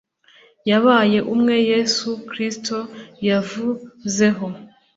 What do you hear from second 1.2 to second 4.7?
umwe Yesu Kristo yavuzeho